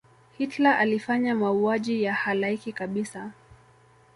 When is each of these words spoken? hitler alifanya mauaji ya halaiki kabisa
hitler 0.37 0.77
alifanya 0.77 1.35
mauaji 1.35 2.03
ya 2.03 2.13
halaiki 2.13 2.73
kabisa 2.73 3.31